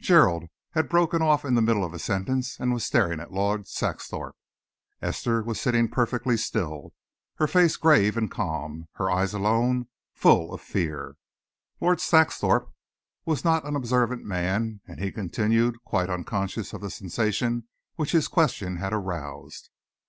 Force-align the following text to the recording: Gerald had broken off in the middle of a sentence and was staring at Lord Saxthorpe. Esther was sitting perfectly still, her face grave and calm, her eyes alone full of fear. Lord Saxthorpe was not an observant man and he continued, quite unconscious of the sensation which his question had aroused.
Gerald 0.00 0.44
had 0.74 0.88
broken 0.88 1.20
off 1.20 1.44
in 1.44 1.54
the 1.56 1.60
middle 1.60 1.82
of 1.84 1.92
a 1.92 1.98
sentence 1.98 2.60
and 2.60 2.72
was 2.72 2.86
staring 2.86 3.18
at 3.18 3.32
Lord 3.32 3.66
Saxthorpe. 3.66 4.36
Esther 5.02 5.42
was 5.42 5.60
sitting 5.60 5.88
perfectly 5.88 6.36
still, 6.36 6.92
her 7.38 7.48
face 7.48 7.76
grave 7.76 8.16
and 8.16 8.30
calm, 8.30 8.86
her 8.92 9.10
eyes 9.10 9.34
alone 9.34 9.88
full 10.14 10.54
of 10.54 10.60
fear. 10.60 11.16
Lord 11.80 12.00
Saxthorpe 12.00 12.72
was 13.24 13.44
not 13.44 13.66
an 13.66 13.74
observant 13.74 14.22
man 14.22 14.80
and 14.86 15.00
he 15.00 15.10
continued, 15.10 15.82
quite 15.82 16.08
unconscious 16.08 16.72
of 16.72 16.82
the 16.82 16.90
sensation 16.90 17.66
which 17.96 18.12
his 18.12 18.28
question 18.28 18.76
had 18.76 18.92
aroused. 18.92 19.70